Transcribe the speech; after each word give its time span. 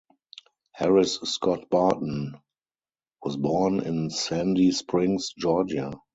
Harris 0.71 1.19
Scott 1.25 1.69
Barton 1.69 2.33
was 3.21 3.37
born 3.37 3.81
in 3.81 4.09
Sandy 4.09 4.71
Springs, 4.71 5.31
Georgia. 5.37 5.91